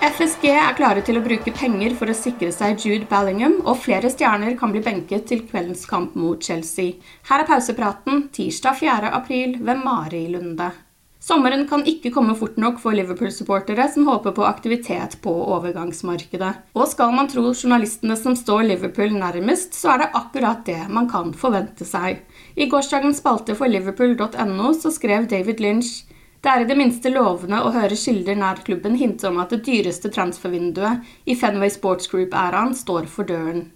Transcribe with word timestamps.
FSG 0.00 0.46
er 0.48 0.72
klare 0.78 1.02
til 1.04 1.18
å 1.18 1.20
bruke 1.20 1.52
penger 1.52 1.92
for 1.98 2.08
å 2.08 2.16
sikre 2.16 2.48
seg 2.56 2.80
Jude 2.80 3.04
Bellingham, 3.10 3.58
og 3.68 3.82
flere 3.82 4.08
stjerner 4.08 4.54
kan 4.56 4.72
bli 4.72 4.80
benket 4.80 5.26
til 5.28 5.42
kveldens 5.44 5.82
kamp 5.84 6.14
mot 6.16 6.40
Chelsea. 6.40 6.94
Her 7.28 7.42
er 7.42 7.48
pausepraten 7.50 8.22
tirsdag 8.32 8.78
4. 8.80 9.10
april 9.12 9.58
ved 9.60 9.82
Mari 9.84 10.22
Lunde. 10.32 10.70
Sommeren 11.20 11.66
kan 11.68 11.84
ikke 11.84 12.14
komme 12.14 12.32
fort 12.32 12.56
nok 12.56 12.78
for 12.80 12.96
Liverpool-supportere 12.96 13.90
som 13.92 14.08
håper 14.08 14.32
på 14.38 14.46
aktivitet 14.48 15.18
på 15.20 15.34
overgangsmarkedet. 15.52 16.54
Og 16.72 16.88
skal 16.88 17.12
man 17.12 17.28
tro 17.28 17.50
journalistene 17.50 18.16
som 18.16 18.32
står 18.32 18.70
Liverpool 18.70 19.12
nærmest, 19.12 19.76
så 19.76 19.98
er 19.98 20.06
det 20.06 20.12
akkurat 20.16 20.64
det 20.64 20.80
man 20.88 21.12
kan 21.12 21.34
forvente 21.36 21.84
seg. 21.84 22.24
I 22.56 22.70
gårsdagens 22.72 23.20
spalte 23.20 23.52
for 23.58 23.68
liverpool.no 23.68 24.72
så 24.80 24.96
skrev 24.96 25.28
David 25.28 25.60
Lynch 25.60 25.98
det 26.40 26.48
er 26.48 26.62
i 26.62 26.68
det 26.68 26.76
minste 26.78 27.10
lovende 27.12 27.58
å 27.60 27.72
høre 27.74 27.98
kilder 27.98 28.38
nær 28.40 28.62
klubben 28.64 28.94
hinte 28.96 29.28
om 29.28 29.42
at 29.42 29.52
det 29.52 29.60
dyreste 29.66 30.08
transfervinduet 30.14 31.04
i 31.28 31.36
Fenway 31.36 31.68
Sports 31.72 32.08
Group-æraen 32.08 32.72
står 32.76 33.10
for 33.12 33.28
døren. 33.28 33.66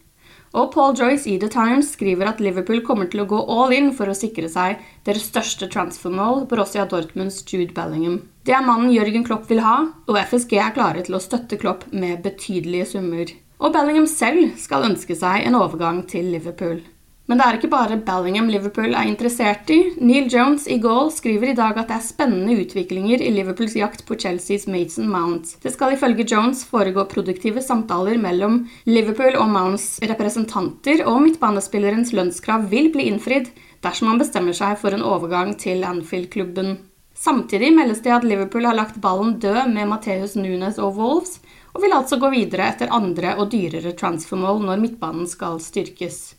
Og 0.55 0.71
Paul 0.73 0.95
Joyce 0.97 1.27
i 1.29 1.35
The 1.43 1.51
Times 1.51 1.91
skriver 1.97 2.31
at 2.31 2.41
Liverpool 2.41 2.81
kommer 2.87 3.11
til 3.11 3.25
å 3.25 3.29
gå 3.29 3.41
all 3.51 3.75
in 3.75 3.91
for 3.97 4.09
å 4.09 4.15
sikre 4.17 4.49
seg 4.49 4.79
deres 5.05 5.27
største 5.29 5.67
transfermål, 5.69 6.47
Borussia 6.49 6.87
Dortmunds 6.89 7.43
Jude 7.43 7.75
Bellingham. 7.75 8.21
Det 8.47 8.55
er 8.55 8.65
mannen 8.65 8.95
Jørgen 8.95 9.27
Klopp 9.27 9.51
vil 9.51 9.65
ha, 9.67 9.77
og 10.07 10.21
FSG 10.31 10.57
er 10.63 10.73
klare 10.77 11.05
til 11.05 11.19
å 11.19 11.23
støtte 11.23 11.59
Klopp 11.61 11.89
med 11.93 12.23
betydelige 12.25 12.95
summer. 12.95 13.35
Og 13.59 13.75
Bellingham 13.75 14.09
selv 14.09 14.55
skal 14.63 14.87
ønske 14.89 15.19
seg 15.19 15.45
en 15.45 15.59
overgang 15.59 16.05
til 16.09 16.31
Liverpool. 16.33 16.85
Men 17.25 17.41
det 17.41 17.45
er 17.47 17.57
ikke 17.57 17.71
bare 17.73 17.97
Bellingham 18.05 18.51
Liverpool 18.53 18.93
er 18.93 19.09
interessert 19.09 19.71
i. 19.73 19.79
Neil 19.97 20.27
Jones 20.29 20.67
i 20.69 20.77
Goal 20.83 21.09
skriver 21.09 21.55
i 21.55 21.57
dag 21.57 21.79
at 21.81 21.89
det 21.89 21.97
er 21.97 22.05
spennende 22.05 22.57
utviklinger 22.61 23.23
i 23.25 23.31
Liverpools 23.33 23.79
jakt 23.79 24.05
på 24.05 24.19
Chelseas 24.21 24.67
Mason 24.69 25.09
Mount. 25.09 25.55
Det 25.65 25.73
skal 25.73 25.97
ifølge 25.97 26.27
Jones 26.29 26.67
foregå 26.69 27.07
produktive 27.09 27.65
samtaler 27.65 28.21
mellom 28.21 28.67
Liverpool 28.85 29.39
og 29.41 29.49
Mounts 29.57 30.03
representanter, 30.05 31.01
og 31.09 31.23
midtbanespillerens 31.25 32.13
lønnskrav 32.13 32.69
vil 32.69 32.91
bli 32.93 33.09
innfridd 33.09 33.49
dersom 33.85 34.13
han 34.13 34.21
bestemmer 34.21 34.57
seg 34.57 34.77
for 34.85 34.93
en 34.93 35.07
overgang 35.09 35.57
til 35.57 35.81
Anfield-klubben. 35.89 36.77
Samtidig 37.17 37.73
meldes 37.73 38.05
det 38.05 38.13
at 38.13 38.29
Liverpool 38.29 38.69
har 38.69 38.77
lagt 38.77 39.01
ballen 39.01 39.39
død 39.41 39.73
med 39.73 39.89
Mateus 39.89 40.37
Nunes 40.37 40.77
og 40.77 41.01
Wolves, 41.01 41.39
og 41.73 41.81
vil 41.83 41.97
altså 41.97 42.21
gå 42.21 42.35
videre 42.37 42.69
etter 42.69 42.93
andre 42.93 43.39
og 43.41 43.49
dyrere 43.55 43.97
transfermål 43.97 44.61
når 44.69 44.83
midtbanen 44.83 45.29
skal 45.31 45.57
styrkes. 45.63 46.35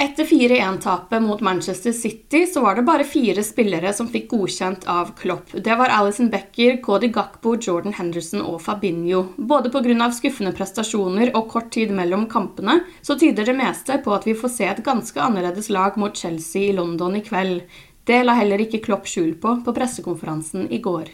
Etter 0.00 0.24
4-1-tapet 0.24 1.22
mot 1.22 1.40
Manchester 1.40 1.92
City 1.92 2.46
så 2.46 2.60
var 2.60 2.74
det 2.74 2.82
bare 2.82 3.04
fire 3.04 3.42
spillere 3.42 3.90
som 3.92 4.06
fikk 4.08 4.28
godkjent 4.30 4.84
av 4.86 5.08
Klopp. 5.18 5.50
Det 5.52 5.74
var 5.74 5.90
Alison 5.90 6.28
Becker, 6.30 6.76
Cody 6.82 7.08
Gakbo, 7.10 7.56
Jordan 7.58 7.96
Henderson 7.98 8.44
og 8.46 8.60
Fabinho. 8.62 9.24
Både 9.36 9.72
pga. 9.74 10.06
skuffende 10.14 10.52
prestasjoner 10.54 11.32
og 11.34 11.48
kort 11.50 11.72
tid 11.74 11.90
mellom 11.90 12.28
kampene 12.30 12.76
så 13.02 13.18
tyder 13.18 13.50
det 13.50 13.56
meste 13.58 13.96
på 14.04 14.14
at 14.14 14.26
vi 14.28 14.36
får 14.38 14.52
se 14.54 14.68
et 14.70 14.84
ganske 14.86 15.18
annerledes 15.18 15.66
lag 15.68 15.98
mot 15.98 16.14
Chelsea 16.16 16.68
i 16.68 16.76
London 16.76 17.16
i 17.18 17.24
kveld. 17.26 17.64
Det 18.06 18.20
la 18.22 18.38
heller 18.38 18.62
ikke 18.62 18.78
Klopp 18.84 19.10
skjul 19.10 19.34
på 19.42 19.56
på 19.66 19.74
pressekonferansen 19.74 20.70
i 20.70 20.78
går. 20.78 21.10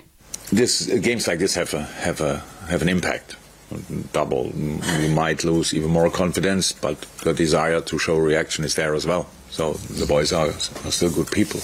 This, 0.53 0.91
games 1.01 1.27
like 1.27 1.39
this 1.41 1.57
have, 1.57 1.73
impact. 2.87 3.39
Double. 4.13 4.51
We 4.99 5.09
might 5.09 5.45
lose 5.45 5.75
even 5.75 5.91
more 5.91 6.11
confidence, 6.11 6.73
but 6.73 7.01
the 7.23 7.35
desire 7.35 7.81
to 7.81 7.99
show 7.99 8.19
reaction 8.19 8.65
is 8.65 8.75
there 8.75 8.95
as 8.95 9.07
well. 9.07 9.27
So 9.51 9.75
the 9.75 10.07
boys 10.07 10.33
are, 10.33 10.49
are 10.49 10.91
still 10.91 11.11
good 11.11 11.31
people, 11.31 11.61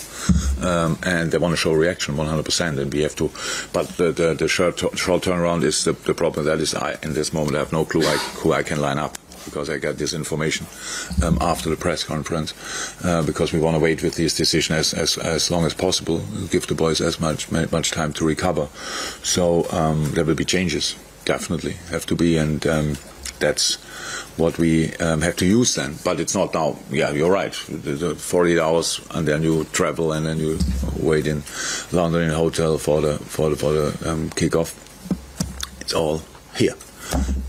um, 0.64 0.96
and 1.02 1.32
they 1.32 1.38
want 1.38 1.52
to 1.52 1.56
show 1.56 1.72
reaction 1.72 2.14
100%. 2.14 2.78
And 2.78 2.92
we 2.92 3.02
have 3.02 3.16
to, 3.16 3.30
but 3.72 3.88
the 3.96 4.12
the, 4.12 4.34
the 4.34 4.46
short, 4.46 4.78
short 4.96 5.22
turnaround 5.24 5.64
is 5.64 5.82
the, 5.82 5.92
the 5.92 6.14
problem. 6.14 6.46
That 6.46 6.60
is, 6.60 6.72
I 6.72 6.96
in 7.02 7.14
this 7.14 7.32
moment 7.32 7.56
I 7.56 7.58
have 7.60 7.72
no 7.72 7.84
clue 7.84 8.06
I, 8.06 8.16
who 8.38 8.52
I 8.52 8.62
can 8.62 8.80
line 8.80 8.98
up 8.98 9.18
because 9.44 9.68
I 9.68 9.78
got 9.78 9.96
this 9.96 10.12
information 10.12 10.66
um, 11.22 11.38
after 11.40 11.68
the 11.68 11.76
press 11.76 12.04
conference. 12.04 12.54
Uh, 13.04 13.22
because 13.22 13.52
we 13.52 13.58
want 13.58 13.74
to 13.74 13.80
wait 13.80 14.02
with 14.02 14.14
this 14.14 14.36
decision 14.36 14.76
as, 14.76 14.94
as, 14.94 15.18
as 15.18 15.50
long 15.50 15.64
as 15.64 15.74
possible, 15.74 16.22
give 16.50 16.66
the 16.68 16.74
boys 16.74 17.00
as 17.00 17.18
much 17.18 17.50
much 17.50 17.90
time 17.90 18.12
to 18.14 18.24
recover. 18.24 18.68
So 19.24 19.68
um, 19.72 20.12
there 20.12 20.24
will 20.24 20.36
be 20.36 20.44
changes 20.44 20.94
definitely 21.24 21.74
have 21.90 22.06
to 22.06 22.16
be, 22.16 22.36
and 22.36 22.66
um, 22.66 22.96
that's 23.38 23.76
what 24.36 24.58
we 24.58 24.94
um, 24.96 25.20
have 25.22 25.36
to 25.36 25.46
use 25.46 25.74
then. 25.74 25.96
But 26.04 26.20
it's 26.20 26.34
not 26.34 26.54
now. 26.54 26.78
Yeah, 26.90 27.10
you're 27.10 27.30
right. 27.30 27.52
The, 27.68 27.92
the 27.92 28.14
48 28.14 28.58
hours, 28.58 29.00
and 29.12 29.26
then 29.26 29.42
you 29.42 29.64
travel, 29.64 30.12
and 30.12 30.26
then 30.26 30.38
you 30.38 30.58
wait 30.96 31.26
in 31.26 31.42
London 31.92 32.22
in 32.22 32.30
a 32.30 32.36
hotel 32.36 32.78
for 32.78 33.00
the 33.00 33.18
for 33.18 33.50
the 33.50 33.56
for 33.56 33.72
the 33.72 34.10
um, 34.10 34.30
kickoff. 34.30 34.74
It's 35.80 35.94
all 35.94 36.22
here, 36.56 36.74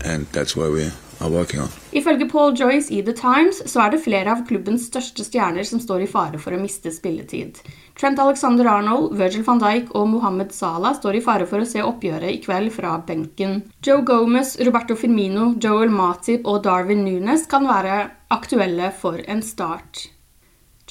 and 0.04 0.26
that's 0.32 0.56
where 0.56 0.70
we 0.70 0.90
are 1.22 1.30
working. 1.30 1.68
Ifølge 1.92 2.28
Paul 2.28 2.54
Joyce 2.58 2.90
i 2.90 3.02
The 3.04 3.14
Times 3.16 3.62
så 3.70 3.84
er 3.84 3.94
det 3.94 4.02
flere 4.04 4.32
av 4.34 4.44
klubbens 4.48 4.88
største 4.90 5.24
stjerner 5.26 5.66
som 5.68 5.80
står 5.80 6.04
i 6.04 6.10
fare 6.10 6.40
for 6.42 6.54
å 6.54 6.60
miste 6.60 6.92
spilletid. 6.94 7.60
Trent 8.00 8.18
Alexander 8.22 8.68
Arnold, 8.72 9.12
Virgil 9.18 9.44
van 9.46 9.60
Dijk 9.62 9.92
og 9.98 10.08
Mohammed 10.14 10.54
Salah 10.56 10.96
står 10.96 11.18
i 11.18 11.24
fare 11.24 11.46
for 11.48 11.62
å 11.62 11.68
se 11.68 11.84
oppgjøret 11.84 12.32
i 12.32 12.40
kveld 12.44 12.72
fra 12.74 12.96
benken. 13.06 13.60
Joe 13.84 14.02
Gomez, 14.06 14.56
Roberto 14.64 14.96
Firmino, 14.98 15.52
Joel 15.60 15.92
Matip 15.92 16.48
og 16.48 16.64
Darwin 16.66 17.04
Nunes 17.06 17.46
kan 17.50 17.68
være 17.68 18.02
aktuelle 18.32 18.90
for 18.96 19.20
en 19.28 19.44
start. 19.44 20.08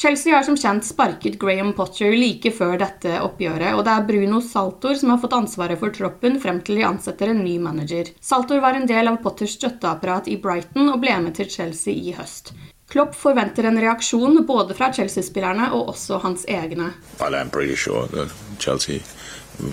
Chelsea 0.01 0.33
har 0.33 0.43
som 0.43 0.57
kjent 0.57 0.85
sparket 0.85 1.35
Graham 1.39 1.73
Potter 1.77 2.15
like 2.17 2.49
før 2.57 2.79
dette 2.81 3.19
oppgjøret, 3.21 3.75
og 3.77 3.83
det 3.85 3.91
er 3.93 4.07
Bruno 4.07 4.39
Saltor 4.41 4.95
som 4.97 5.11
har 5.13 5.19
fått 5.21 5.35
ansvaret 5.37 5.77
for 5.77 5.93
troppen 5.93 6.39
frem 6.41 6.57
til 6.65 6.79
de 6.79 6.87
ansetter 6.87 7.29
en 7.29 7.43
ny 7.45 7.59
manager. 7.61 8.09
Saltor 8.17 8.63
var 8.63 8.79
en 8.79 8.89
del 8.89 9.11
av 9.11 9.19
Potters 9.21 9.53
støtteapparat 9.59 10.31
i 10.33 10.39
Brighton 10.41 10.89
og 10.89 11.03
ble 11.03 11.19
med 11.21 11.37
til 11.37 11.51
Chelsea 11.53 11.93
i 11.93 12.15
høst. 12.17 12.49
Klopp 12.89 13.13
forventer 13.13 13.69
en 13.69 13.77
reaksjon 13.77 14.41
både 14.49 14.73
fra 14.79 14.89
Chelsea-spillerne 14.89 15.69
og 15.77 15.93
også 15.93 16.17
hans 16.25 16.49
egne. 16.49 16.95
Well, 17.19 17.37
I'm 17.37 17.53
pretty 17.53 17.77
sure 17.77 18.07
that 18.17 18.33
Chelsea 18.57 19.03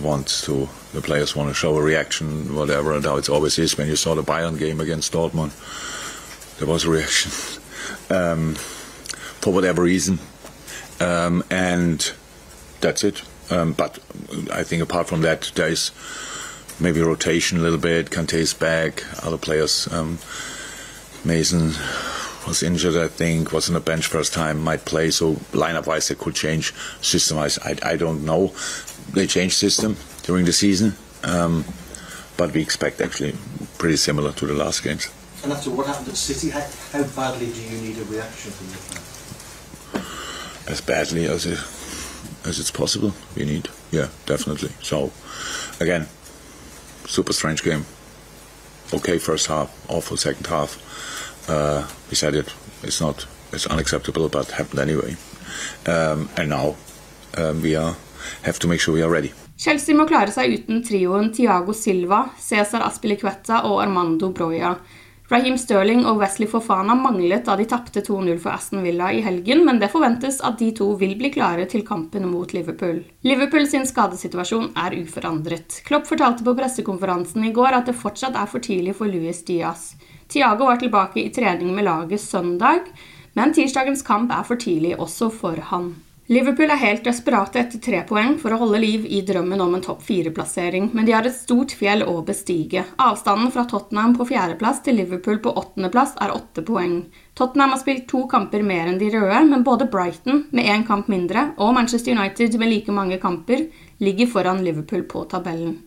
wants 0.05 0.43
to, 0.43 0.69
the 0.93 1.01
players 1.01 1.37
want 1.37 1.49
to 1.49 1.55
show 1.55 1.75
a 1.79 1.81
reaction, 1.81 2.53
whatever, 2.55 2.93
and 2.93 3.07
how 3.07 3.17
it 3.17 3.31
always 3.31 3.59
is 3.59 3.79
when 3.79 3.89
you 3.89 3.97
saw 3.97 4.15
the 4.15 4.23
Bayern 4.23 4.59
game 4.59 4.83
against 4.83 5.15
Dortmund. 5.15 5.57
There 6.59 6.69
was 6.69 6.85
a 6.85 6.91
reaction. 6.91 7.33
Um, 8.11 8.57
for 9.40 9.52
whatever 9.52 9.82
reason. 9.82 10.19
Um, 11.00 11.44
and 11.50 12.12
that's 12.81 13.05
it. 13.05 13.23
Um, 13.50 13.73
but 13.73 13.99
I 14.52 14.62
think 14.62 14.82
apart 14.82 15.08
from 15.08 15.23
that, 15.23 15.52
there 15.55 15.69
is 15.69 15.90
maybe 16.81 17.00
rotation 17.00 17.58
a 17.58 17.62
little 17.62 17.79
bit. 17.79 18.11
Kante's 18.11 18.55
back, 18.55 19.05
other 19.25 19.38
players. 19.38 19.90
Um, 19.93 20.19
Mason 21.25 21.73
was 22.46 22.62
injured, 22.62 22.96
I 22.96 23.08
think, 23.08 23.52
was 23.52 23.69
on 23.69 23.75
the 23.75 23.81
bench 23.81 24.06
first 24.06 24.32
time, 24.32 24.61
might 24.61 24.85
play. 24.85 25.11
So 25.11 25.35
lineup 25.52 25.87
wise, 25.87 26.08
they 26.08 26.14
could 26.14 26.35
change. 26.35 26.75
System 27.00 27.37
wise, 27.37 27.58
I, 27.58 27.76
I 27.82 27.96
don't 27.96 28.25
know. 28.25 28.52
They 29.12 29.26
changed 29.26 29.56
system 29.56 29.96
during 30.23 30.44
the 30.44 30.52
season, 30.52 30.94
um, 31.25 31.64
but 32.37 32.52
we 32.52 32.61
expect 32.61 33.00
actually 33.00 33.35
pretty 33.79 33.96
similar 33.96 34.32
to 34.32 34.46
the 34.46 34.55
last 34.55 34.82
games. 34.82 35.11
And 35.43 35.52
after 35.52 35.70
what 35.70 35.87
happened 35.87 36.08
at 36.08 36.17
City, 36.17 36.50
how, 36.50 36.67
how 36.93 37.05
badly 37.14 37.46
do 37.46 37.62
you 37.62 37.81
need 37.81 37.99
a 37.99 38.05
reaction 38.05 38.50
from 38.50 38.67
fans? 38.67 38.98
As 40.69 40.81
badly 40.81 41.26
as 41.26 41.47
it, 41.47 41.59
as 42.47 42.59
it's 42.61 42.70
possible, 42.70 43.12
we 43.35 43.44
need. 43.44 43.69
Yeah, 43.91 44.09
definitely. 44.26 44.70
So, 44.82 45.11
again, 45.81 46.06
super 47.06 47.32
strange 47.32 47.62
game. 47.62 47.87
Okay, 48.93 49.19
first 49.19 49.47
half, 49.47 49.69
awful 49.88 50.17
second 50.17 50.47
half. 50.47 50.76
Uh, 51.49 51.87
we 52.11 52.17
said 52.17 52.35
it. 52.35 52.53
It's 52.82 53.00
not. 53.00 53.26
It's 53.53 53.67
unacceptable, 53.67 54.29
but 54.29 54.50
happened 54.50 54.81
anyway. 54.81 55.17
Um, 55.87 56.29
and 56.37 56.50
now 56.50 56.76
um, 57.37 57.62
we 57.62 57.75
are 57.76 57.97
have 58.43 58.59
to 58.59 58.69
make 58.69 58.81
sure 58.81 58.94
we 58.94 59.03
are 59.03 59.11
ready. 59.11 59.32
Chelsea 59.59 59.94
må 59.94 60.05
klare 60.06 60.31
seg 60.31 60.53
uten 60.55 60.85
trioen 60.87 61.32
Tiago 61.35 61.73
Silva, 61.75 62.29
Cæsar 62.38 62.85
Aspilicueta 62.87 63.64
og 63.67 63.81
Armando 63.82 64.31
Broya. 64.31 64.76
Raheem 65.29 65.59
Sterling 65.61 66.07
og 66.09 66.23
Wesley 66.23 66.49
Fofana 66.49 66.95
manglet 66.97 67.45
da 67.45 67.53
de 67.61 67.67
tapte 67.69 68.01
2-0 68.01 68.39
for 68.41 68.55
Aston 68.55 68.81
Villa 68.81 69.11
i 69.13 69.21
helgen, 69.21 69.61
men 69.67 69.77
det 69.77 69.91
forventes 69.93 70.39
at 70.41 70.57
de 70.57 70.71
to 70.79 70.87
vil 70.97 71.13
bli 71.21 71.29
klare 71.35 71.67
til 71.69 71.85
kampen 71.85 72.25
mot 72.31 72.55
Liverpool. 72.57 73.03
Liverpool 73.29 73.69
sin 73.69 73.85
skadesituasjon 73.85 74.71
er 74.73 74.97
uforandret. 75.03 75.83
Klopp 75.85 76.09
fortalte 76.09 76.47
på 76.47 76.57
pressekonferansen 76.57 77.45
i 77.45 77.53
går 77.53 77.77
at 77.77 77.93
det 77.93 77.99
fortsatt 78.01 78.41
er 78.41 78.49
for 78.49 78.65
tidlig 78.65 78.97
for 78.97 79.13
Luis 79.13 79.45
Diaz. 79.45 79.91
Tiago 80.33 80.71
var 80.71 80.81
tilbake 80.81 81.21
i 81.21 81.29
trening 81.29 81.77
med 81.77 81.85
laget 81.85 82.25
søndag, 82.25 82.89
men 83.37 83.53
tirsdagens 83.53 84.07
kamp 84.09 84.33
er 84.33 84.49
for 84.49 84.57
tidlig 84.57 84.97
også 84.97 85.29
for 85.29 85.61
han. 85.75 85.93
Liverpool 86.29 86.69
er 86.69 86.77
helt 86.83 87.07
desperate 87.09 87.57
etter 87.57 87.81
tre 87.81 88.03
poeng 88.05 88.35
for 88.37 88.53
å 88.53 88.59
holde 88.61 88.83
liv 88.83 89.07
i 89.09 89.23
drømmen 89.25 89.63
om 89.65 89.79
en 89.79 89.85
topp 89.87 90.03
fire-plassering, 90.05 90.91
men 90.93 91.07
de 91.09 91.15
har 91.17 91.25
et 91.25 91.33
stort 91.33 91.73
fjell 91.73 92.05
å 92.05 92.19
bestige. 92.21 92.83
Avstanden 93.01 93.49
fra 93.55 93.65
Tottenham 93.71 94.13
på 94.19 94.27
fjerdeplass 94.29 94.83
til 94.85 95.01
Liverpool 95.01 95.41
på 95.41 95.55
åttendeplass 95.57 96.19
er 96.21 96.37
åtte 96.37 96.67
poeng. 96.69 97.01
Tottenham 97.33 97.73
har 97.73 97.81
spilt 97.81 98.05
to 98.13 98.27
kamper 98.29 98.61
mer 98.61 98.93
enn 98.93 99.01
de 99.01 99.09
røde, 99.17 99.41
men 99.49 99.65
både 99.65 99.89
Brighton 99.89 100.45
med 100.53 100.69
én 100.69 100.85
kamp 100.85 101.09
mindre 101.09 101.55
og 101.57 101.73
Manchester 101.81 102.13
United 102.13 102.61
med 102.61 102.75
like 102.75 102.93
mange 102.93 103.17
kamper 103.25 103.65
ligger 104.05 104.29
foran 104.29 104.61
Liverpool 104.69 105.09
på 105.09 105.25
tabellen. 105.33 105.79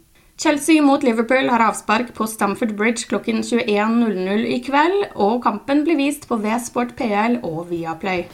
Chelsea 0.42 0.82
mot 0.82 1.04
Liverpool 1.06 1.54
har 1.54 1.70
avspark 1.70 2.16
på 2.18 2.26
Stamford 2.26 2.74
Bridge 2.80 3.06
klokken 3.06 3.46
21.00 3.46 4.48
i 4.58 4.64
kveld, 4.66 5.12
og 5.22 5.44
kampen 5.46 5.86
blir 5.86 6.02
vist 6.02 6.26
på 6.26 6.42
V-Sport 6.42 6.98
PL 6.98 7.44
og 7.46 7.68
Viaplay. 7.70 8.26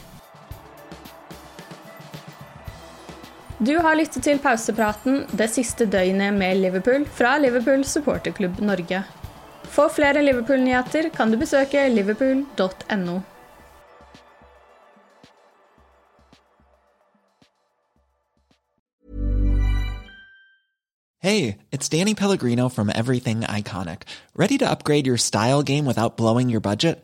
Du 3.57 3.73
har 3.81 3.95
lyttet 3.97 4.21
til 4.21 4.37
pausepraten 4.37 5.23
det 5.33 5.47
siste 5.49 5.87
døgnet 5.89 6.35
med 6.37 6.59
Liverpool 6.61 7.07
fra 7.09 7.39
Liverpool 7.41 7.81
supporterklubb 7.85 8.59
Norge. 8.61 8.99
For 9.63 9.89
flere 9.89 10.21
Liverpool-nyheter 10.21 11.09
kan 11.09 11.31
du 11.31 11.39
besøke 11.41 11.89
liverpool.no. 11.89 13.19
Hey, 21.19 21.57
it's 21.71 21.89
Danny 21.89 22.13
Pellegrino 22.13 22.69
from 22.69 22.91
Everything 22.95 23.41
Iconic. 23.41 24.03
Ready 24.35 24.59
to 24.59 24.69
upgrade 24.69 25.07
your 25.07 25.17
style 25.17 25.63
game 25.63 25.85
without 25.87 26.15
blowing 26.15 26.51
your 26.51 26.61
budget? 26.61 27.03